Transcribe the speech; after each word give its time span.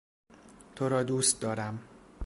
تورا 0.75 1.03
دوست 1.03 1.41
دارم. 1.41 1.79